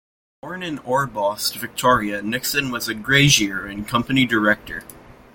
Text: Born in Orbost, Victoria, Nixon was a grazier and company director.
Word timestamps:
Born 0.41 0.63
in 0.63 0.79
Orbost, 0.79 1.57
Victoria, 1.57 2.23
Nixon 2.23 2.71
was 2.71 2.87
a 2.87 2.95
grazier 2.95 3.67
and 3.67 3.87
company 3.87 4.25
director. 4.25 4.83